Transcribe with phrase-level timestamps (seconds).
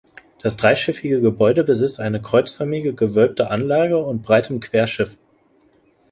[0.41, 5.15] Das dreischiffige Gebäude besitzt eine kreuzförmige, gewölbte Anlage und breitem Querschiff.